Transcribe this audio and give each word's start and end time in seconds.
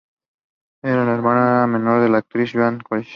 Era 0.81 1.05
la 1.05 1.13
hermana 1.13 1.67
menor 1.67 2.01
de 2.01 2.09
la 2.09 2.17
actriz 2.17 2.51
Joan 2.53 2.79
Collins. 2.79 3.09